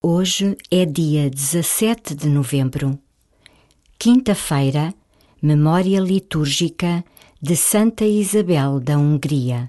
Hoje 0.00 0.56
é 0.70 0.84
dia 0.84 1.28
17 1.28 2.14
de 2.14 2.28
novembro, 2.28 2.96
quinta-feira, 3.98 4.94
memória 5.42 5.98
litúrgica 5.98 7.04
de 7.42 7.56
Santa 7.56 8.04
Isabel 8.04 8.78
da 8.78 8.96
Hungria. 8.96 9.68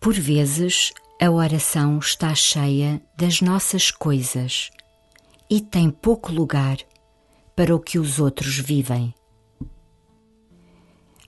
Por 0.00 0.14
vezes, 0.14 0.94
a 1.20 1.30
oração 1.30 1.98
está 1.98 2.34
cheia 2.34 3.02
das 3.18 3.42
nossas 3.42 3.90
coisas 3.90 4.70
e 5.50 5.60
tem 5.60 5.90
pouco 5.90 6.32
lugar 6.32 6.78
para 7.54 7.76
o 7.76 7.78
que 7.78 7.98
os 7.98 8.18
outros 8.18 8.58
vivem. 8.58 9.12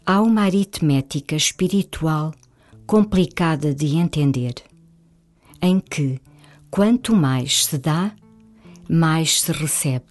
Há 0.06 0.22
uma 0.22 0.44
aritmética 0.44 1.36
espiritual 1.36 2.32
complicada 2.86 3.74
de 3.74 3.94
entender, 3.94 4.54
em 5.60 5.78
que, 5.78 6.18
quanto 6.70 7.14
mais 7.14 7.66
se 7.66 7.76
dá, 7.76 8.16
mais 8.88 9.42
se 9.42 9.52
recebe. 9.52 10.06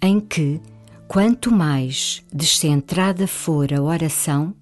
Em 0.00 0.18
que, 0.18 0.62
quanto 1.06 1.52
mais 1.52 2.24
descentrada 2.32 3.26
for 3.26 3.70
a 3.70 3.82
oração, 3.82 4.56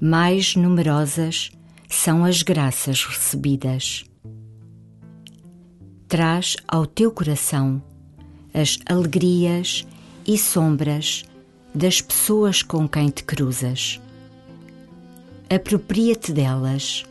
mais 0.00 0.56
numerosas 0.56 1.50
são 1.86 2.24
as 2.24 2.42
graças 2.42 3.04
recebidas. 3.04 4.04
Traz 6.08 6.56
ao 6.66 6.86
teu 6.86 7.12
coração 7.12 7.82
as 8.54 8.78
alegrias 8.86 9.86
e 10.26 10.38
sombras 10.38 11.24
das 11.74 12.00
pessoas 12.00 12.62
com 12.62 12.88
quem 12.88 13.10
te 13.10 13.22
cruzas. 13.22 14.00
Apropria-te 15.48 16.32
delas, 16.32 17.04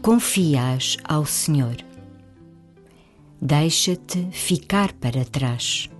confia-as 0.00 0.96
ao 1.04 1.26
Senhor. 1.26 1.76
Deixa-te 3.40 4.26
ficar 4.32 4.92
para 4.94 5.24
trás. 5.24 5.90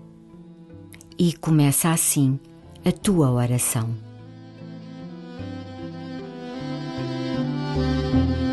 E 1.19 1.35
começa 1.35 1.91
assim 1.91 2.41
a 2.85 2.91
tua 2.91 3.31
oração. 3.31 4.10
Thank 7.81 8.41
you. 8.41 8.50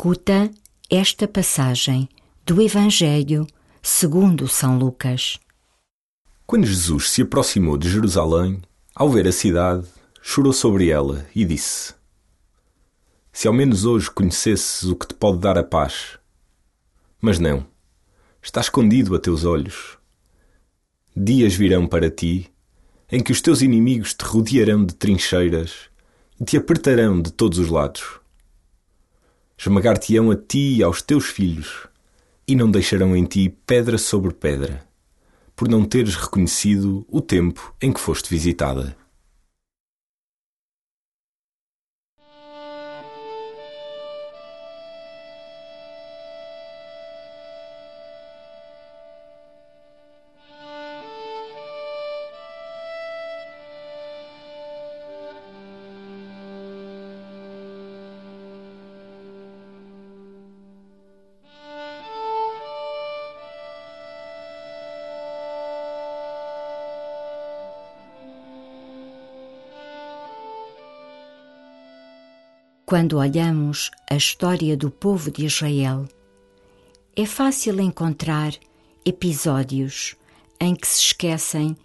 Escuta 0.00 0.48
esta 0.88 1.26
passagem 1.26 2.08
do 2.46 2.62
Evangelho 2.62 3.44
segundo 3.82 4.46
São 4.46 4.78
Lucas. 4.78 5.40
Quando 6.46 6.68
Jesus 6.68 7.10
se 7.10 7.22
aproximou 7.22 7.76
de 7.76 7.90
Jerusalém, 7.90 8.62
ao 8.94 9.10
ver 9.10 9.26
a 9.26 9.32
cidade, 9.32 9.88
chorou 10.22 10.52
sobre 10.52 10.88
ela 10.88 11.26
e 11.34 11.44
disse: 11.44 11.94
Se 13.32 13.48
ao 13.48 13.52
menos 13.52 13.84
hoje 13.84 14.08
conhecesses 14.08 14.84
o 14.84 14.94
que 14.94 15.08
te 15.08 15.14
pode 15.14 15.38
dar 15.38 15.58
a 15.58 15.64
paz. 15.64 16.16
Mas 17.20 17.40
não, 17.40 17.66
está 18.40 18.60
escondido 18.60 19.16
a 19.16 19.18
teus 19.18 19.44
olhos. 19.44 19.98
Dias 21.16 21.56
virão 21.56 21.88
para 21.88 22.08
ti 22.08 22.48
em 23.10 23.20
que 23.20 23.32
os 23.32 23.40
teus 23.40 23.62
inimigos 23.62 24.14
te 24.14 24.24
rodearão 24.24 24.84
de 24.84 24.94
trincheiras 24.94 25.90
e 26.40 26.44
te 26.44 26.56
apertarão 26.56 27.20
de 27.20 27.32
todos 27.32 27.58
os 27.58 27.68
lados 27.68 28.20
esmagar-te-ão 29.58 30.30
a 30.30 30.36
ti 30.36 30.76
e 30.76 30.82
aos 30.82 31.02
teus 31.02 31.26
filhos, 31.26 31.88
e 32.46 32.54
não 32.54 32.70
deixarão 32.70 33.16
em 33.16 33.24
ti 33.24 33.52
pedra 33.66 33.98
sobre 33.98 34.32
pedra, 34.32 34.86
por 35.56 35.68
não 35.68 35.84
teres 35.84 36.14
reconhecido 36.14 37.04
o 37.08 37.20
tempo 37.20 37.74
em 37.82 37.92
que 37.92 37.98
foste 37.98 38.30
visitada. 38.30 38.96
Quando 72.88 73.18
olhamos 73.18 73.90
a 74.10 74.14
história 74.14 74.74
do 74.74 74.90
povo 74.90 75.30
de 75.30 75.44
Israel, 75.44 76.08
é 77.14 77.26
fácil 77.26 77.78
encontrar 77.82 78.54
episódios 79.04 80.16
em 80.58 80.74
que 80.74 80.86
se 80.88 81.02
esquecem 81.02 81.76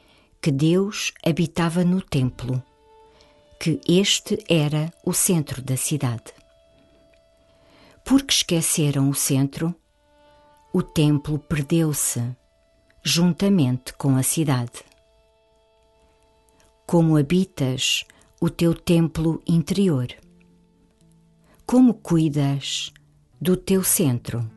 que 0.41 0.49
Deus 0.49 1.11
habitava 1.21 1.83
no 1.83 2.01
templo, 2.01 2.63
que 3.59 3.81
este 3.85 4.41
era 4.47 4.93
o 5.05 5.11
centro 5.11 5.61
da 5.61 5.75
cidade. 5.75 6.33
Porque 8.05 8.35
esqueceram 8.35 9.09
o 9.09 9.13
centro, 9.13 9.75
o 10.71 10.81
templo 10.81 11.37
perdeu-se, 11.37 12.23
juntamente 13.03 13.91
com 13.95 14.15
a 14.15 14.23
cidade. 14.23 14.85
Como 16.87 17.17
habitas 17.17 18.05
o 18.39 18.49
teu 18.49 18.73
templo 18.73 19.43
interior? 19.45 20.22
Como 21.73 21.95
cuidas 21.95 22.93
do 23.41 23.57
teu 23.57 23.83
centro? 23.83 24.47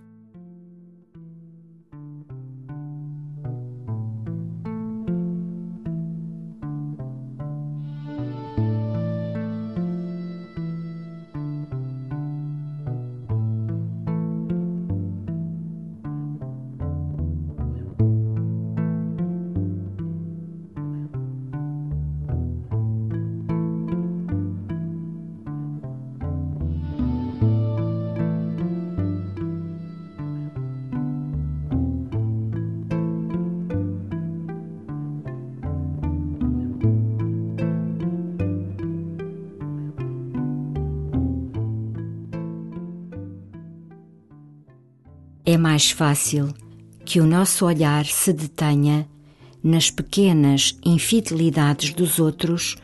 É 45.46 45.56
mais 45.56 45.92
fácil 45.92 46.52
que 47.04 47.20
o 47.20 47.26
nosso 47.26 47.64
olhar 47.64 48.04
se 48.04 48.32
detenha 48.32 49.08
nas 49.62 49.92
pequenas 49.92 50.76
infidelidades 50.84 51.94
dos 51.94 52.18
outros 52.18 52.76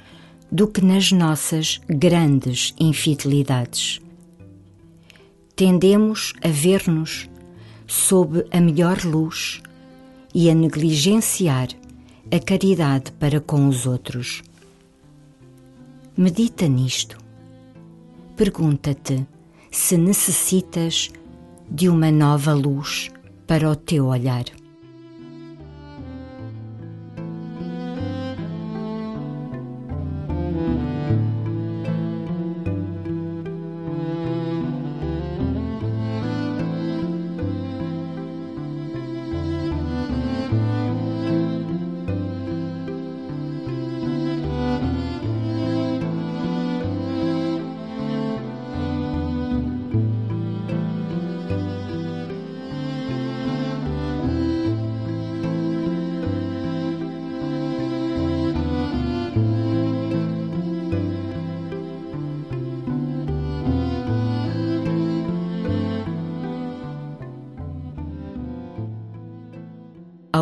do 0.51 0.69
que 0.69 0.81
nas 0.81 1.11
nossas 1.11 1.81
grandes 1.89 2.73
infidelidades. 2.79 4.01
Tendemos 5.57 6.35
a 6.43 6.49
ver-nos 6.49 7.29
sob 7.87 8.45
a 8.53 8.61
melhor 8.61 9.03
luz 9.05 9.61
e 10.33 10.49
a 10.49 10.55
negligenciar 10.55 11.69
a 12.31 12.39
caridade 12.39 13.11
para 13.13 13.41
com 13.41 13.67
os 13.67 13.87
outros. 13.87 14.43
Medita 16.17 16.69
nisto. 16.69 17.19
Pergunta-te 18.37 19.27
se 19.71 19.97
necessitas 19.97 21.11
de 21.75 21.89
uma 21.89 22.11
nova 22.11 22.53
luz 22.53 23.11
para 23.47 23.67
o 23.71 23.75
teu 23.75 24.07
olhar. 24.07 24.45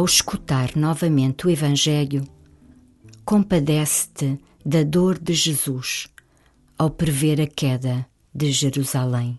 Ao 0.01 0.07
escutar 0.07 0.75
novamente 0.77 1.47
o 1.47 1.51
Evangelho, 1.51 2.27
compadece-te 3.23 4.41
da 4.65 4.83
dor 4.83 5.19
de 5.19 5.35
Jesus 5.35 6.09
ao 6.79 6.89
prever 6.89 7.39
a 7.39 7.47
queda 7.47 8.09
de 8.35 8.51
Jerusalém. 8.51 9.39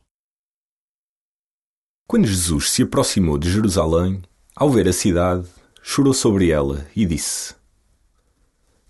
Quando 2.07 2.27
Jesus 2.27 2.69
se 2.69 2.83
aproximou 2.83 3.39
de 3.39 3.49
Jerusalém, 3.49 4.21
ao 4.55 4.69
ver 4.69 4.87
a 4.87 4.93
cidade, 4.93 5.47
chorou 5.81 6.13
sobre 6.13 6.51
ela 6.51 6.87
e 6.95 7.07
disse: 7.07 7.55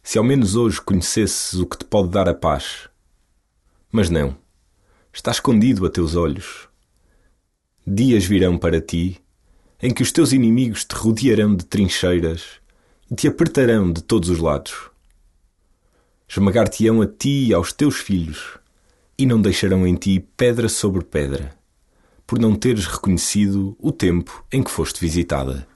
Se 0.03 0.17
ao 0.17 0.25
menos 0.25 0.57
hoje 0.57 0.81
conhecesses 0.81 1.53
o 1.53 1.65
que 1.65 1.77
te 1.77 1.85
pode 1.85 2.09
dar 2.09 2.27
a 2.27 2.33
paz. 2.33 2.89
Mas 3.89 4.09
não, 4.09 4.35
está 5.13 5.31
escondido 5.31 5.85
a 5.85 5.89
teus 5.89 6.17
olhos. 6.17 6.67
Dias 7.87 8.25
virão 8.25 8.57
para 8.57 8.81
ti 8.81 9.20
em 9.81 9.91
que 9.91 10.03
os 10.03 10.11
teus 10.11 10.31
inimigos 10.31 10.85
te 10.85 10.93
rodearão 10.93 11.55
de 11.55 11.65
trincheiras 11.65 12.43
e 13.09 13.15
te 13.15 13.27
apertarão 13.27 13.91
de 13.91 14.03
todos 14.03 14.29
os 14.29 14.37
lados. 14.37 14.91
Esmagar-te-ão 16.29 17.01
a 17.01 17.07
ti 17.07 17.47
e 17.47 17.53
aos 17.53 17.73
teus 17.73 17.97
filhos, 17.97 18.57
e 19.17 19.25
não 19.25 19.41
deixarão 19.41 19.85
em 19.85 19.95
ti 19.95 20.25
pedra 20.37 20.69
sobre 20.69 21.03
pedra, 21.03 21.53
por 22.25 22.39
não 22.39 22.55
teres 22.55 22.85
reconhecido 22.85 23.75
o 23.79 23.91
tempo 23.91 24.45
em 24.51 24.63
que 24.63 24.71
foste 24.71 25.01
visitada. 25.01 25.67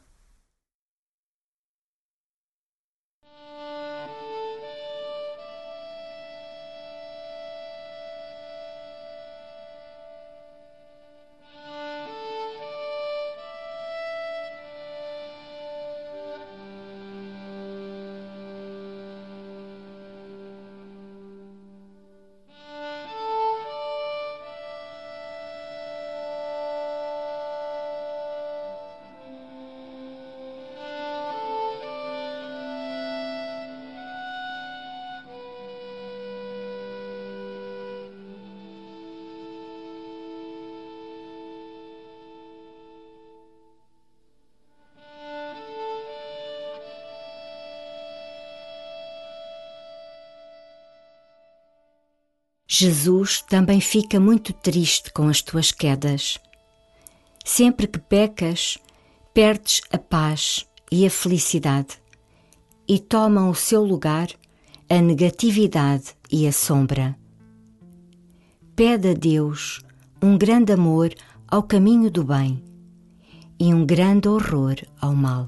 Jesus 52.78 53.42
também 53.42 53.80
fica 53.80 54.20
muito 54.20 54.52
triste 54.52 55.10
com 55.14 55.30
as 55.30 55.42
tuas 55.42 55.72
quedas. 55.72 56.38
Sempre 57.46 57.88
que 57.88 58.00
pecas, 58.00 58.78
perdes 59.34 59.80
a 59.90 59.98
paz 59.98 60.66
e 60.92 61.06
a 61.06 61.10
felicidade 61.10 61.98
e 62.86 63.00
tomam 63.00 63.50
o 63.50 63.56
seu 63.56 63.82
lugar 63.82 64.28
a 64.90 65.02
negatividade 65.02 66.16
e 66.30 66.46
a 66.46 66.52
sombra. 66.52 67.18
Pede 68.76 69.12
a 69.12 69.14
Deus 69.14 69.82
um 70.22 70.38
grande 70.38 70.74
amor 70.74 71.14
ao 71.48 71.64
caminho 71.64 72.12
do 72.12 72.26
bem 72.26 72.62
e 73.58 73.74
um 73.74 73.86
grande 73.86 74.28
horror 74.28 74.76
ao 75.00 75.16
mal. 75.16 75.48